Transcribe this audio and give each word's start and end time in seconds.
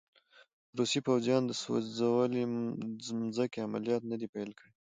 روسي 0.77 0.99
پوځیانو 1.07 1.47
د 1.49 1.53
سوځولې 1.63 2.43
مځکې 3.21 3.59
عملیات 3.67 4.03
نه 4.11 4.15
دي 4.19 4.27
پیل 4.33 4.49
کړي. 4.59 4.71